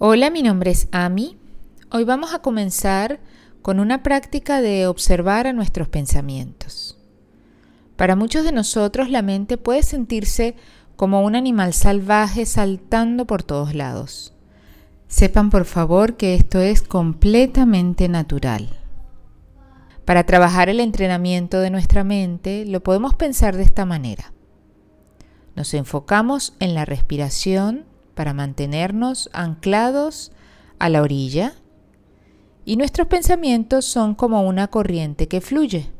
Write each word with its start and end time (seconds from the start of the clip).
Hola, 0.00 0.30
mi 0.30 0.44
nombre 0.44 0.70
es 0.70 0.86
Ami. 0.92 1.36
Hoy 1.90 2.04
vamos 2.04 2.32
a 2.32 2.38
comenzar 2.38 3.18
con 3.62 3.80
una 3.80 4.04
práctica 4.04 4.60
de 4.60 4.86
observar 4.86 5.48
a 5.48 5.52
nuestros 5.52 5.88
pensamientos. 5.88 6.96
Para 7.96 8.14
muchos 8.14 8.44
de 8.44 8.52
nosotros 8.52 9.10
la 9.10 9.22
mente 9.22 9.56
puede 9.56 9.82
sentirse 9.82 10.54
como 10.94 11.24
un 11.24 11.34
animal 11.34 11.74
salvaje 11.74 12.46
saltando 12.46 13.26
por 13.26 13.42
todos 13.42 13.74
lados. 13.74 14.34
Sepan 15.08 15.50
por 15.50 15.64
favor 15.64 16.16
que 16.16 16.36
esto 16.36 16.60
es 16.60 16.82
completamente 16.82 18.08
natural. 18.08 18.68
Para 20.04 20.22
trabajar 20.22 20.68
el 20.68 20.78
entrenamiento 20.78 21.58
de 21.58 21.70
nuestra 21.70 22.04
mente 22.04 22.64
lo 22.66 22.84
podemos 22.84 23.16
pensar 23.16 23.56
de 23.56 23.64
esta 23.64 23.84
manera. 23.84 24.32
Nos 25.56 25.74
enfocamos 25.74 26.54
en 26.60 26.74
la 26.74 26.84
respiración 26.84 27.84
para 28.18 28.34
mantenernos 28.34 29.30
anclados 29.32 30.32
a 30.80 30.88
la 30.88 31.02
orilla 31.02 31.54
y 32.64 32.74
nuestros 32.74 33.06
pensamientos 33.06 33.84
son 33.84 34.16
como 34.16 34.42
una 34.42 34.66
corriente 34.66 35.28
que 35.28 35.40
fluye. 35.40 35.92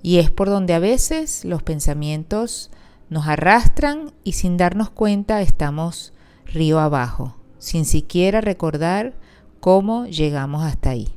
Y 0.00 0.18
es 0.18 0.30
por 0.30 0.48
donde 0.48 0.74
a 0.74 0.78
veces 0.78 1.44
los 1.44 1.64
pensamientos 1.64 2.70
nos 3.10 3.26
arrastran 3.26 4.12
y 4.22 4.34
sin 4.34 4.56
darnos 4.56 4.90
cuenta 4.90 5.42
estamos 5.42 6.12
río 6.46 6.78
abajo, 6.78 7.36
sin 7.58 7.84
siquiera 7.84 8.40
recordar 8.40 9.14
cómo 9.58 10.06
llegamos 10.06 10.62
hasta 10.62 10.90
ahí. 10.90 11.08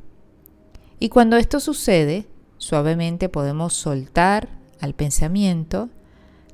Y 0.98 1.10
cuando 1.10 1.36
esto 1.36 1.60
sucede, 1.60 2.26
suavemente 2.58 3.28
podemos 3.28 3.74
soltar 3.74 4.48
al 4.80 4.94
pensamiento, 4.94 5.90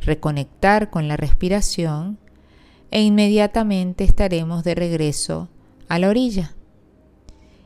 reconectar 0.03 0.91
con 0.91 1.09
la 1.09 1.17
respiración 1.17 2.19
e 2.93 3.03
inmediatamente 3.03 4.05
estaremos 4.05 4.63
de 4.63 4.77
regreso 4.77 5.49
a 5.89 5.99
la 5.99 6.11
orilla 6.11 6.55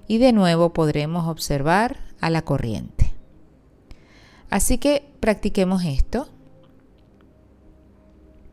y 0.08 0.18
de 0.18 0.32
nuevo 0.32 0.72
podremos 0.72 1.28
observar 1.28 1.98
a 2.20 2.30
la 2.30 2.42
corriente. 2.42 3.12
Así 4.48 4.78
que 4.78 5.06
practiquemos 5.20 5.84
esto 5.84 6.28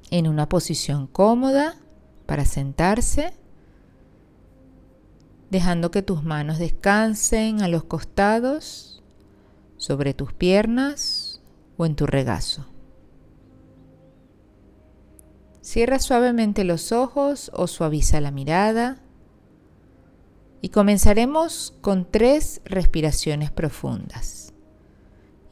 en 0.10 0.28
una 0.28 0.50
posición 0.50 1.08
cómoda 1.08 1.76
para 2.26 2.44
sentarse, 2.44 3.34
dejando 5.52 5.92
que 5.92 6.02
tus 6.02 6.24
manos 6.24 6.58
descansen 6.58 7.62
a 7.62 7.68
los 7.68 7.84
costados, 7.84 8.90
sobre 9.78 10.14
tus 10.14 10.34
piernas 10.34 11.42
o 11.78 11.86
en 11.86 11.96
tu 11.96 12.06
regazo. 12.08 12.73
Cierra 15.64 16.00
suavemente 16.00 16.66
los 16.66 16.92
ojos 16.92 17.50
o 17.54 17.68
suaviza 17.68 18.20
la 18.20 18.32
mirada. 18.32 19.02
Y 20.62 20.70
comenzaremos 20.70 21.74
con 21.80 22.06
tres 22.12 22.62
respiraciones 22.66 23.50
profundas. 23.50 24.54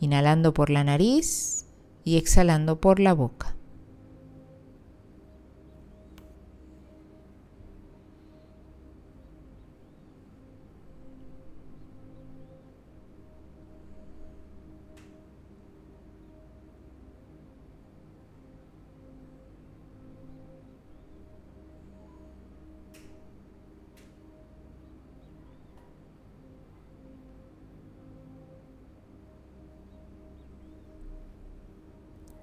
Inhalando 0.02 0.54
por 0.54 0.70
la 0.70 0.84
nariz 0.84 1.66
y 2.04 2.18
exhalando 2.18 2.82
por 2.82 3.00
la 3.00 3.14
boca. 3.14 3.56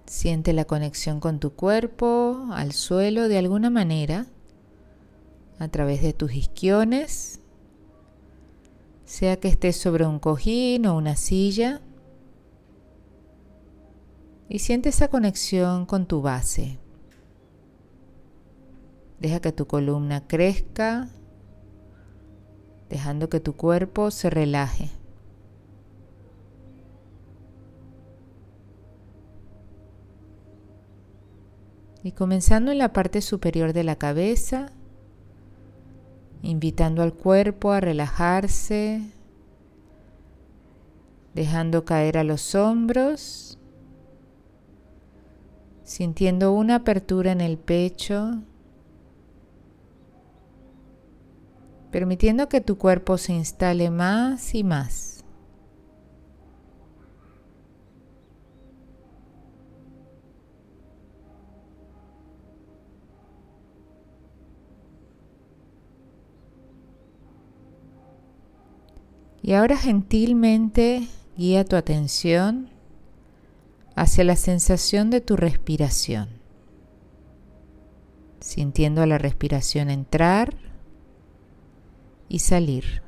Siente 0.08 0.54
la 0.54 0.64
conexión 0.64 1.20
con 1.20 1.38
tu 1.38 1.52
cuerpo, 1.52 2.46
al 2.52 2.72
suelo 2.72 3.28
de 3.28 3.36
alguna 3.36 3.68
manera, 3.68 4.24
a 5.58 5.68
través 5.68 6.00
de 6.00 6.14
tus 6.14 6.32
isquiones, 6.32 7.40
sea 9.04 9.38
que 9.38 9.48
estés 9.48 9.76
sobre 9.76 10.06
un 10.06 10.18
cojín 10.18 10.86
o 10.86 10.96
una 10.96 11.14
silla. 11.14 11.82
Y 14.48 14.60
siente 14.60 14.88
esa 14.88 15.08
conexión 15.08 15.84
con 15.84 16.06
tu 16.06 16.22
base. 16.22 16.78
Deja 19.20 19.40
que 19.40 19.52
tu 19.52 19.66
columna 19.66 20.26
crezca, 20.26 21.10
dejando 22.88 23.28
que 23.28 23.40
tu 23.40 23.56
cuerpo 23.56 24.10
se 24.10 24.30
relaje. 24.30 24.88
Y 32.02 32.12
comenzando 32.12 32.70
en 32.70 32.78
la 32.78 32.92
parte 32.92 33.20
superior 33.20 33.72
de 33.72 33.84
la 33.84 33.96
cabeza, 33.96 34.70
invitando 36.42 37.02
al 37.02 37.12
cuerpo 37.12 37.72
a 37.72 37.80
relajarse, 37.80 39.02
dejando 41.34 41.84
caer 41.84 42.18
a 42.18 42.24
los 42.24 42.54
hombros, 42.54 43.58
sintiendo 45.82 46.52
una 46.52 46.76
apertura 46.76 47.32
en 47.32 47.40
el 47.40 47.58
pecho, 47.58 48.42
permitiendo 51.90 52.48
que 52.48 52.60
tu 52.60 52.76
cuerpo 52.76 53.18
se 53.18 53.32
instale 53.32 53.90
más 53.90 54.54
y 54.54 54.64
más. 54.64 55.17
Y 69.42 69.52
ahora 69.52 69.76
gentilmente 69.76 71.08
guía 71.36 71.64
tu 71.64 71.76
atención 71.76 72.70
hacia 73.94 74.24
la 74.24 74.36
sensación 74.36 75.10
de 75.10 75.20
tu 75.20 75.36
respiración, 75.36 76.28
sintiendo 78.40 79.04
la 79.06 79.18
respiración 79.18 79.90
entrar 79.90 80.54
y 82.28 82.40
salir. 82.40 83.02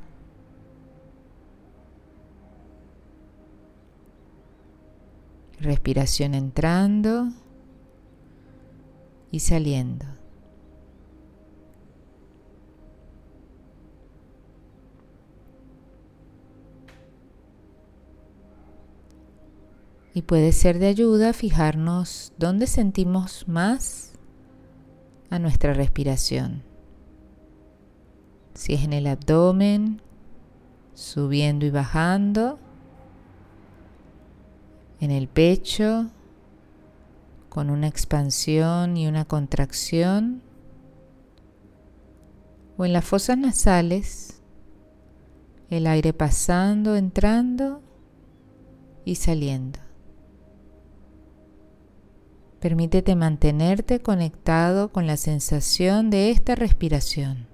Respiración 5.61 6.35
entrando 6.35 7.29
y 9.31 9.41
saliendo. 9.41 10.20
Y 20.13 20.23
puede 20.23 20.53
ser 20.53 20.79
de 20.79 20.89
ayuda 20.89 21.33
fijarnos 21.33 22.33
dónde 22.37 22.67
sentimos 22.67 23.47
más 23.47 24.13
a 25.31 25.39
nuestra 25.39 25.73
respiración. 25.73 26.65
Si 28.55 28.75
es 28.75 28.83
en 28.83 28.93
el 28.93 29.07
abdomen, 29.07 30.03
subiendo 30.95 31.65
y 31.65 31.71
bajando, 31.71 32.59
en 34.99 35.13
el 35.13 35.29
pecho, 35.29 36.11
con 37.49 37.71
una 37.71 37.87
expansión 37.87 38.97
y 38.97 39.07
una 39.07 39.25
contracción, 39.25 40.43
o 42.77 42.85
en 42.85 42.93
las 42.93 43.05
fosas 43.05 43.39
nasales, 43.39 44.43
el 45.69 45.87
aire 45.87 46.13
pasando, 46.13 46.97
entrando 46.97 47.81
y 49.05 49.15
saliendo. 49.15 49.90
Permítete 52.61 53.17
mantenerte 53.17 54.01
conectado 54.01 54.93
con 54.93 55.07
la 55.07 55.17
sensación 55.17 56.11
de 56.11 56.31
esta 56.31 56.55
respiración. 56.55 57.47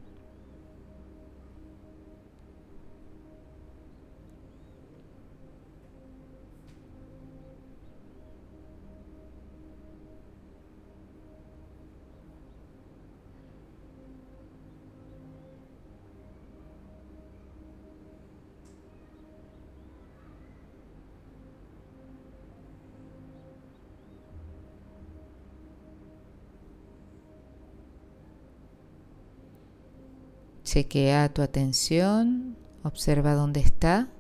Chequea 30.77 31.33
tu 31.33 31.41
atención, 31.41 32.55
observa 32.83 33.33
dónde 33.33 33.61
está, 33.61 34.11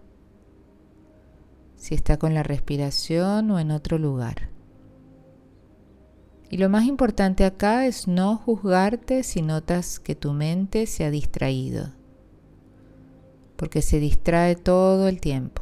si 1.76 1.94
está 1.94 2.17
con 2.17 2.32
la 2.32 2.43
respiración 2.43 3.50
o 3.50 3.58
en 3.58 3.70
otro 3.70 3.99
lugar. 3.99 4.49
Y 6.49 6.56
lo 6.56 6.70
más 6.70 6.87
importante 6.87 7.44
acá 7.44 7.85
es 7.85 8.08
no 8.08 8.38
juzgarte 8.38 9.23
si 9.23 9.43
notas 9.43 10.00
que 10.00 10.14
tu 10.14 10.32
mente 10.32 10.87
se 10.87 11.05
ha 11.05 11.11
distraído, 11.11 11.93
porque 13.56 13.82
se 13.82 14.00
distrae 14.00 14.56
todo 14.56 15.08
el 15.08 15.20
tiempo. 15.20 15.61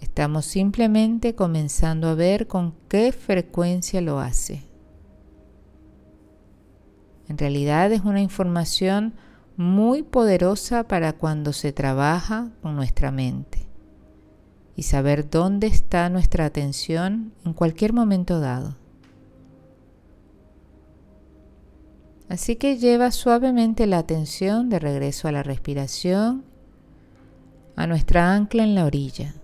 Estamos 0.00 0.46
simplemente 0.46 1.34
comenzando 1.34 2.08
a 2.08 2.14
ver 2.14 2.46
con 2.46 2.74
qué 2.88 3.12
frecuencia 3.12 4.00
lo 4.00 4.20
hace. 4.20 4.62
En 7.28 7.38
realidad 7.38 7.92
es 7.92 8.02
una 8.02 8.20
información 8.20 9.14
muy 9.56 10.02
poderosa 10.02 10.84
para 10.84 11.14
cuando 11.14 11.52
se 11.52 11.72
trabaja 11.72 12.50
con 12.62 12.76
nuestra 12.76 13.10
mente 13.10 13.66
y 14.76 14.82
saber 14.82 15.28
dónde 15.28 15.66
está 15.66 16.08
nuestra 16.10 16.44
atención 16.44 17.32
en 17.44 17.54
cualquier 17.54 17.92
momento 17.94 18.40
dado. 18.40 18.76
Así 22.28 22.56
que 22.56 22.76
lleva 22.76 23.10
suavemente 23.12 23.86
la 23.86 23.98
atención 23.98 24.68
de 24.68 24.78
regreso 24.78 25.28
a 25.28 25.32
la 25.32 25.42
respiración, 25.42 26.44
a 27.76 27.86
nuestra 27.86 28.34
ancla 28.34 28.64
en 28.64 28.74
la 28.74 28.84
orilla. 28.84 29.34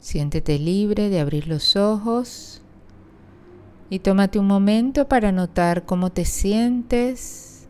Siéntete 0.00 0.58
libre 0.58 1.08
de 1.10 1.20
abrir 1.20 1.48
los 1.48 1.76
ojos 1.76 2.62
y 3.90 3.98
tómate 3.98 4.38
un 4.38 4.46
momento 4.46 5.08
para 5.08 5.32
notar 5.32 5.86
cómo 5.86 6.10
te 6.10 6.24
sientes, 6.24 7.68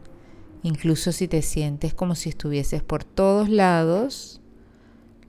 incluso 0.62 1.12
si 1.12 1.26
te 1.28 1.42
sientes 1.42 1.94
como 1.94 2.14
si 2.14 2.28
estuvieses 2.28 2.82
por 2.82 3.04
todos 3.04 3.48
lados. 3.48 4.40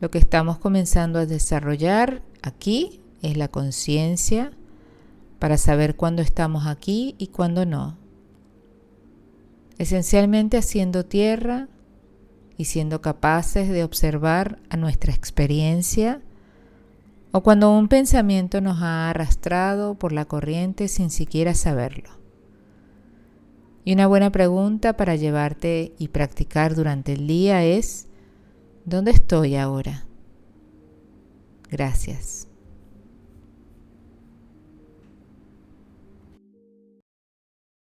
Lo 0.01 0.11
que 0.11 0.17
estamos 0.17 0.57
comenzando 0.57 1.19
a 1.19 1.25
desarrollar 1.25 2.21
aquí 2.41 3.01
es 3.21 3.37
la 3.37 3.47
conciencia 3.47 4.51
para 5.39 5.57
saber 5.57 5.95
cuándo 5.95 6.21
estamos 6.21 6.67
aquí 6.67 7.15
y 7.17 7.27
cuándo 7.27 7.65
no. 7.65 7.97
Esencialmente 9.77 10.57
haciendo 10.57 11.05
tierra 11.05 11.69
y 12.57 12.65
siendo 12.65 13.01
capaces 13.01 13.69
de 13.69 13.85
observar 13.85 14.59
a 14.69 14.75
nuestra 14.75 15.13
experiencia 15.13 16.21
o 17.31 17.41
cuando 17.41 17.71
un 17.71 17.87
pensamiento 17.87 18.61
nos 18.61 18.81
ha 18.81 19.09
arrastrado 19.09 19.95
por 19.95 20.11
la 20.11 20.25
corriente 20.25 20.87
sin 20.87 21.09
siquiera 21.09 21.53
saberlo. 21.53 22.09
Y 23.85 23.93
una 23.93 24.07
buena 24.07 24.31
pregunta 24.31 24.97
para 24.97 25.15
llevarte 25.15 25.93
y 25.97 26.09
practicar 26.09 26.75
durante 26.75 27.13
el 27.13 27.27
día 27.27 27.63
es, 27.63 28.07
¿dónde 28.85 29.11
estoy 29.11 29.55
ahora? 29.55 30.05
Gracias. 31.69 32.48